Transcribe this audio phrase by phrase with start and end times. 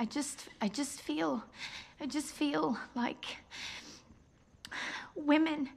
[0.00, 1.44] I just I just feel
[2.00, 3.38] I just feel like
[5.16, 5.70] women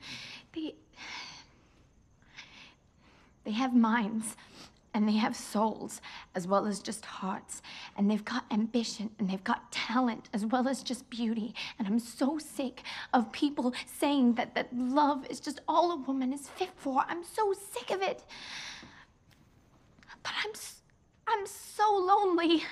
[0.54, 0.76] they
[3.44, 4.36] they have minds
[4.94, 6.02] and they have souls
[6.36, 7.62] as well as just hearts.
[7.98, 11.56] And they've got ambition and they've got talent as well as just beauty.
[11.80, 12.84] And i'm so sick
[13.14, 17.04] of people saying that that love is just all a woman is fit for.
[17.08, 18.24] I'm so sick of it.
[20.24, 20.52] But i'm
[21.28, 22.64] i'm so lonely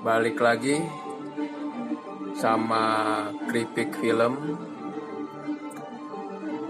[0.00, 0.80] balik lagi
[2.32, 2.84] sama
[3.44, 4.56] Kripik Film.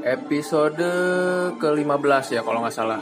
[0.03, 0.91] Episode
[1.57, 2.99] ke-15 ya kalau nggak salah.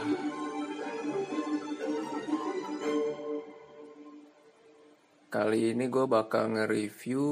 [5.33, 7.25] Kali ini gue bakal nge-review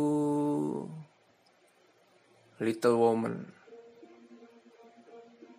[2.58, 3.57] Little Woman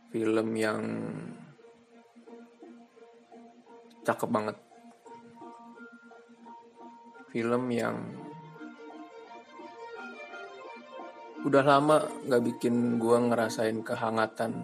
[0.08, 0.80] film yang
[4.06, 4.56] cakep banget
[7.28, 7.96] film yang
[11.46, 14.58] udah lama nggak bikin gua ngerasain kehangatan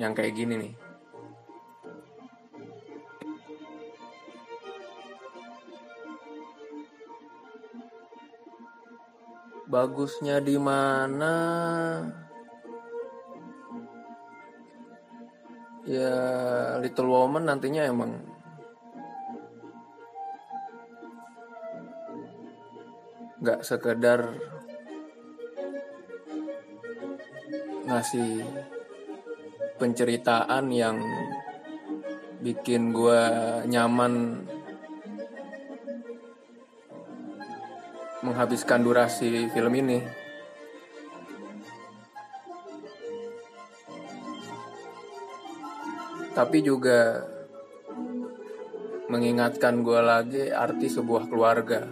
[0.00, 0.74] yang kayak gini nih.
[9.70, 11.34] Bagusnya di mana?
[15.88, 16.12] Ya
[16.80, 18.20] Little Woman nantinya emang.
[23.40, 24.36] Nggak sekedar
[27.88, 28.44] ngasih
[29.80, 31.00] penceritaan yang
[32.44, 33.22] bikin gue
[33.66, 34.44] nyaman
[38.20, 40.04] menghabiskan durasi film ini
[46.30, 47.26] tapi juga
[49.10, 51.82] mengingatkan gue lagi arti sebuah keluarga.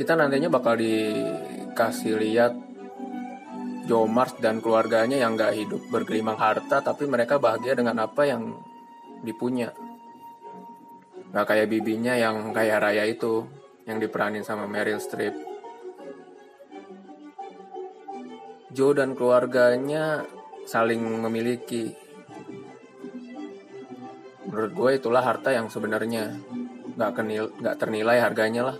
[0.00, 2.52] Kita nantinya bakal dikasih lihat
[3.84, 4.06] Joe
[4.38, 8.54] dan keluarganya yang gak hidup bergelimang harta tapi mereka bahagia dengan apa yang
[9.26, 9.74] dipunya.
[11.34, 15.32] Gak kayak bibinya yang kaya raya itu yang diperanin sama Meryl Streep.
[18.70, 20.22] Joe dan keluarganya
[20.62, 21.90] saling memiliki.
[24.46, 26.38] Menurut gue itulah harta yang sebenarnya.
[26.94, 28.76] Nggak kenil nggak ternilai harganya lah.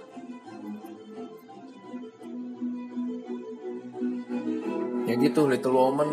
[5.11, 6.11] Ya gitu Little Woman.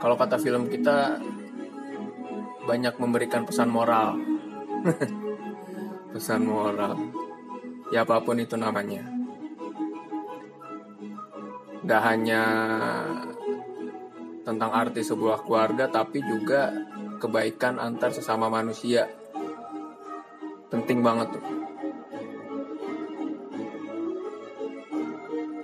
[0.00, 1.22] Kalau kata film kita
[2.66, 4.16] banyak memberikan pesan moral
[6.20, 7.00] pesan moral
[7.88, 9.00] ya apa pun itu namanya.
[11.80, 12.42] Gak hanya
[14.44, 16.76] tentang arti sebuah keluarga tapi juga
[17.16, 19.08] kebaikan antar sesama manusia.
[20.68, 21.44] Penting banget tuh.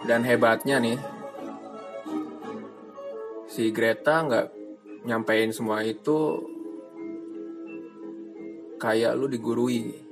[0.09, 0.97] Dan hebatnya nih
[3.45, 4.47] si Greta nggak
[5.05, 6.49] nyampein semua itu
[8.81, 10.07] kayak lu digurui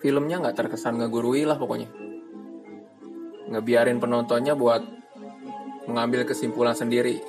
[0.00, 1.88] filmnya nggak terkesan ngegurui lah pokoknya.
[3.46, 4.82] Ngebiarin penontonnya buat
[5.86, 7.22] mengambil kesimpulan sendiri.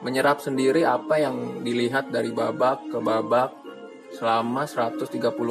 [0.00, 3.52] Menyerap sendiri apa yang dilihat dari babak ke babak
[4.16, 5.08] selama 130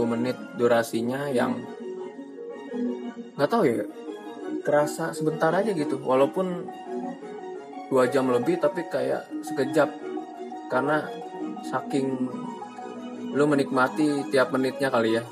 [0.09, 1.63] menit durasinya yang
[3.37, 3.85] nggak tahu ya
[4.65, 6.01] kerasa sebentar aja gitu.
[6.01, 6.69] Walaupun
[7.89, 9.89] dua jam lebih tapi kayak sekejap.
[10.69, 11.01] Karena
[11.65, 12.29] saking
[13.33, 15.25] lu menikmati tiap menitnya kali ya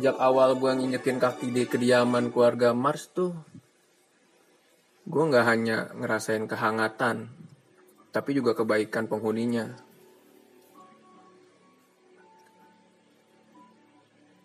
[0.00, 3.36] sejak awal gue nginjekin kaki di kediaman keluarga Mars tuh
[5.04, 7.28] gue nggak hanya ngerasain kehangatan
[8.08, 9.76] tapi juga kebaikan penghuninya.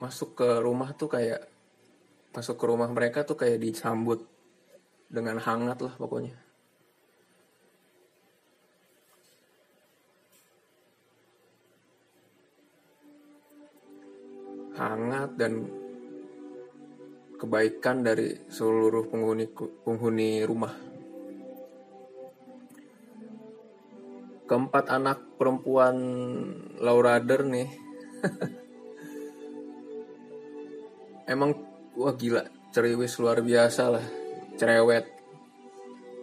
[0.04, 1.48] Masuk ke rumah tuh kayak
[2.36, 4.28] masuk ke rumah mereka tuh kayak disambut
[5.08, 6.36] dengan hangat lah pokoknya
[14.76, 15.72] hangat dan
[17.36, 19.48] kebaikan dari seluruh penghuni
[19.84, 20.76] penghuni rumah.
[24.46, 25.98] Keempat anak perempuan
[26.78, 27.70] Laura Dern nih.
[31.34, 31.58] Emang
[31.98, 34.06] wah gila ceriwis luar biasa lah
[34.60, 35.10] cerewet.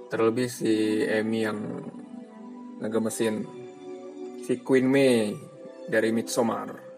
[0.06, 1.58] Terlebih si Emmy yang
[2.78, 3.42] ngegemesin
[4.44, 5.32] si Queen May
[5.88, 6.91] dari Midsommar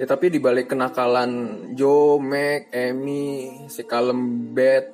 [0.00, 1.30] ya tapi dibalik kenakalan
[1.76, 4.88] Joe, Meg, Emmy, si Callum Beth.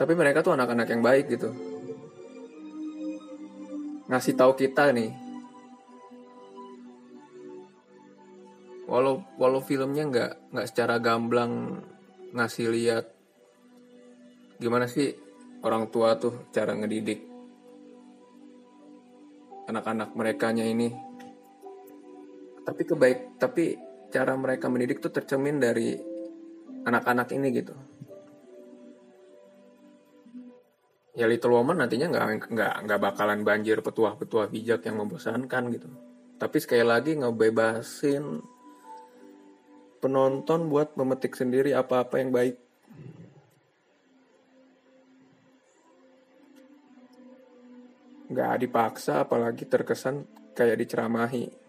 [0.00, 1.52] Tapi mereka tuh anak-anak yang baik gitu.
[4.08, 5.12] Ngasih tahu kita nih.
[8.88, 11.78] Walau walau filmnya nggak nggak secara gamblang
[12.34, 13.06] ngasih lihat
[14.58, 15.14] gimana sih
[15.62, 17.22] orang tua tuh cara ngedidik
[19.70, 21.09] anak-anak mereka ini
[22.66, 23.76] tapi kebaik tapi
[24.10, 25.96] cara mereka mendidik tuh tercermin dari
[26.84, 27.74] anak-anak ini gitu
[31.14, 35.90] ya Little Woman nantinya nggak nggak nggak bakalan banjir petuah-petuah bijak yang membosankan gitu
[36.40, 38.40] tapi sekali lagi ngebebasin
[40.00, 42.56] penonton buat memetik sendiri apa-apa yang baik.
[48.32, 50.24] Gak dipaksa apalagi terkesan
[50.56, 51.59] kayak diceramahi.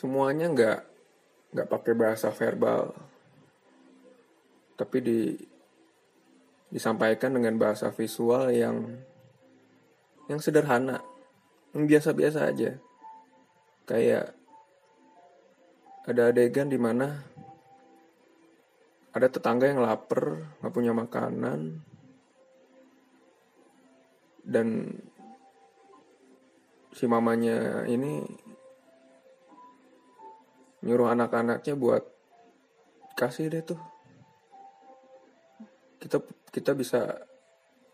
[0.00, 0.80] Semuanya nggak
[1.52, 2.96] nggak pakai bahasa verbal,
[4.80, 5.20] tapi di
[6.72, 8.96] disampaikan dengan bahasa visual yang
[10.32, 11.04] yang sederhana,
[11.76, 12.80] yang biasa-biasa aja.
[13.84, 14.32] Kayak
[16.08, 17.20] ada adegan di mana
[19.12, 21.84] ada tetangga yang lapar, nggak punya makanan,
[24.48, 24.96] dan
[26.96, 28.48] si mamanya ini
[30.80, 32.04] nyuruh anak-anaknya buat
[33.16, 33.80] kasih deh tuh.
[36.00, 36.18] Kita
[36.50, 37.20] kita bisa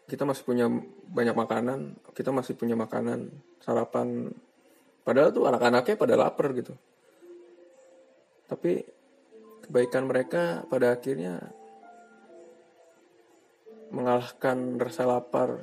[0.06, 0.70] kita masih punya
[1.10, 3.28] banyak makanan kita masih punya makanan
[3.60, 4.30] sarapan.
[5.02, 6.74] Padahal tuh anak-anaknya pada lapar gitu.
[8.46, 8.82] Tapi
[9.66, 11.42] kebaikan mereka pada akhirnya
[13.90, 15.58] mengalahkan rasa lapar.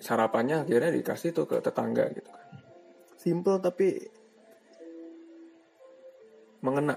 [0.00, 2.48] Sarapannya akhirnya dikasih tuh ke tetangga gitu kan.
[3.16, 3.88] Simple tapi
[6.64, 6.96] mengena.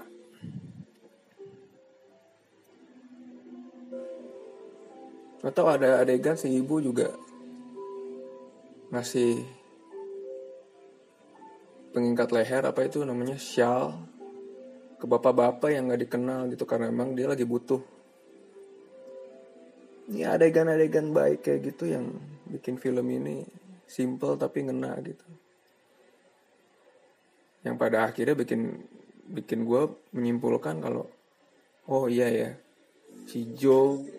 [5.44, 7.12] Atau ada adegan si ibu juga
[8.88, 9.44] ngasih
[11.92, 13.92] pengikat leher apa itu namanya shawl
[14.98, 17.78] ke bapak-bapak yang nggak dikenal gitu karena emang dia lagi butuh.
[20.08, 22.16] Ya adegan-adegan baik kayak gitu yang
[22.48, 23.44] bikin film ini
[23.84, 25.28] simple tapi ngena gitu.
[27.62, 28.88] Yang pada akhirnya bikin
[29.28, 31.04] bikin gue menyimpulkan kalau
[31.88, 32.50] oh iya ya
[33.28, 34.18] si Joe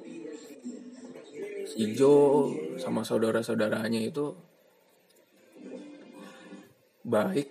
[1.79, 4.35] Ijo sama saudara-saudaranya itu
[7.07, 7.47] baik.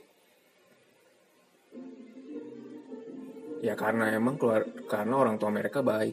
[3.65, 6.13] Ya karena emang keluar karena orang tua mereka baik.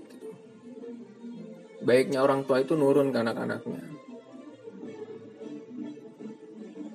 [1.83, 3.83] Baiknya orang tua itu nurun ke anak-anaknya.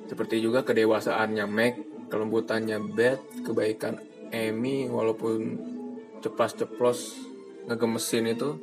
[0.08, 1.74] Seperti juga kedewasaannya Meg
[2.08, 4.00] kelembutannya Beth kebaikan
[4.30, 5.58] Amy walaupun
[6.22, 7.18] ceplas-ceplos
[7.66, 8.56] ngegemesin itu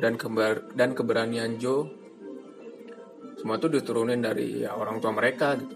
[0.00, 2.00] dan keber dan keberanian Joe
[3.40, 5.72] semua itu diturunin dari ya, orang tua mereka gitu.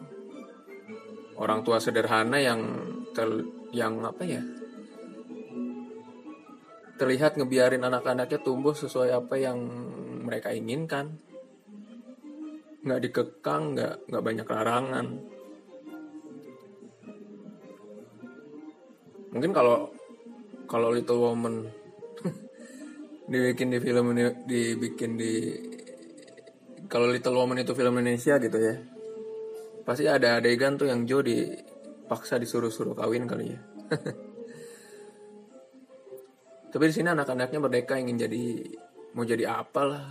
[1.41, 2.61] Orang tua sederhana yang
[3.17, 3.25] ter,
[3.73, 4.45] yang apa ya?
[7.01, 9.65] Terlihat ngebiarin anak-anaknya tumbuh sesuai apa yang
[10.29, 11.17] mereka inginkan.
[12.85, 15.07] Nggak dikekang nggak nggak banyak larangan
[19.35, 19.91] mungkin kalau
[20.71, 21.67] kalau Little Woman
[23.31, 25.33] dibikin di film ini dibikin di
[26.87, 28.95] kalau Little Woman itu film Indonesia gitu ya
[29.85, 33.61] pasti ada adegan tuh yang Joe dipaksa disuruh-suruh kawin kali ya.
[36.73, 38.45] Tapi di sini anak-anaknya merdeka ingin jadi
[39.15, 40.11] mau jadi apalah.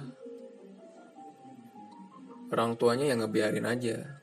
[2.53, 4.21] Orang tuanya yang ngebiarin aja.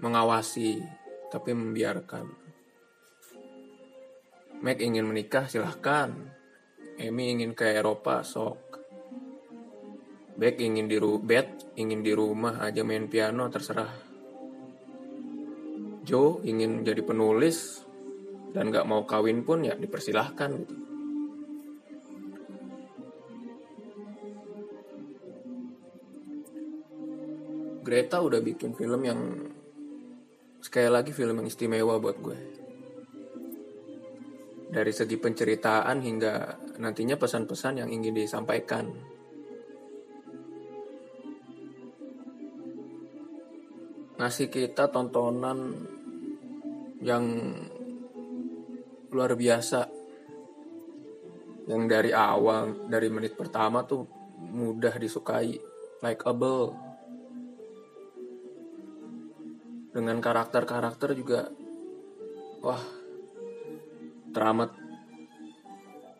[0.00, 0.80] Mengawasi
[1.30, 2.43] tapi membiarkan
[4.64, 6.08] Mac ingin menikah silahkan.
[6.96, 8.80] Emi ingin ke Eropa sok.
[10.40, 13.92] Beck ingin di bed ingin di rumah aja main piano terserah.
[16.00, 17.84] Joe ingin jadi penulis
[18.56, 20.76] dan gak mau kawin pun ya dipersilahkan gitu.
[27.84, 29.20] Greta udah bikin film yang
[30.64, 32.64] sekali lagi film yang istimewa buat gue
[34.74, 36.34] dari segi penceritaan hingga
[36.82, 38.90] nantinya pesan-pesan yang ingin disampaikan.
[44.18, 45.78] Ngasih kita tontonan
[47.06, 47.24] yang
[49.14, 49.86] luar biasa
[51.70, 54.02] yang dari awal dari menit pertama tuh
[54.42, 55.54] mudah disukai
[56.02, 56.74] likeable
[59.94, 61.46] dengan karakter-karakter juga
[62.60, 63.03] wah
[64.34, 64.74] teramat.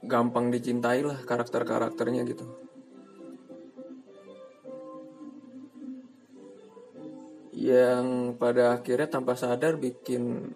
[0.06, 2.47] Gampang dicintai lah karakter-karakternya gitu.
[7.50, 10.52] Yang pada akhirnya tanpa sadar bikin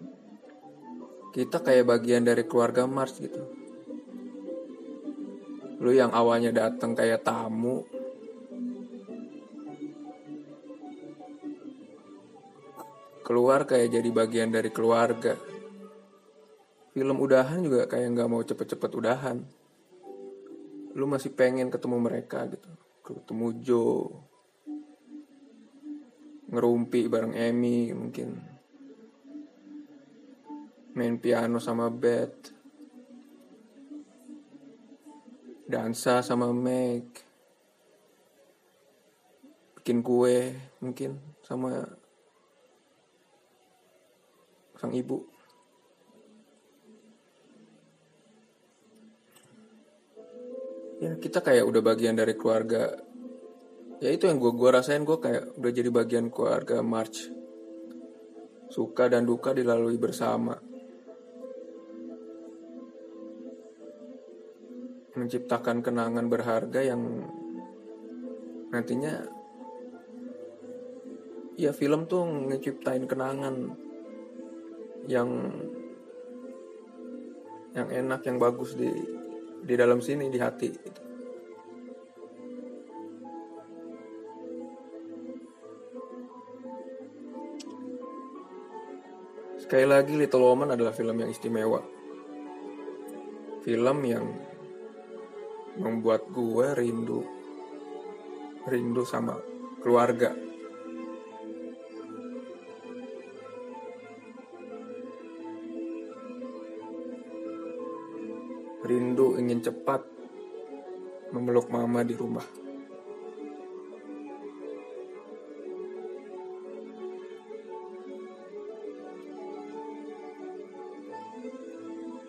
[1.35, 3.41] kita kayak bagian dari keluarga Mars gitu.
[5.83, 7.83] Lu yang awalnya datang kayak tamu.
[13.25, 15.58] Keluar kayak jadi bagian dari keluarga
[16.93, 19.37] film udahan juga kayak nggak mau cepet-cepet udahan.
[20.97, 22.69] Lu masih pengen ketemu mereka gitu.
[23.05, 24.09] Ketemu Joe.
[26.49, 28.41] Ngerumpi bareng Emmy mungkin.
[30.97, 32.51] Main piano sama Beth.
[35.69, 37.05] Dansa sama Meg.
[39.77, 41.85] Bikin kue mungkin sama
[44.79, 45.38] sang ibu
[50.99, 52.91] ya kita kayak udah bagian dari keluarga.
[53.99, 57.27] Ya itu yang gue gua rasain gue kayak udah jadi bagian keluarga March.
[58.69, 60.55] Suka dan duka dilalui bersama.
[65.15, 67.27] Menciptakan kenangan berharga yang
[68.69, 69.25] nantinya
[71.59, 73.75] ya film tuh ngeciptain kenangan
[75.11, 75.27] yang
[77.75, 79.18] yang enak yang bagus di
[79.63, 81.01] di dalam sini di hati gitu.
[89.69, 91.77] Sekali lagi Little Woman adalah film yang istimewa.
[93.61, 94.25] Film yang
[95.77, 97.21] membuat gue rindu
[98.65, 99.37] rindu sama
[99.85, 100.48] keluarga.
[108.89, 110.01] Rindu ingin cepat
[111.29, 112.68] memeluk mama di rumah.